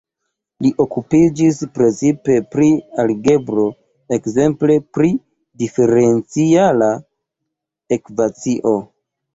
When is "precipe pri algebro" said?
1.75-3.67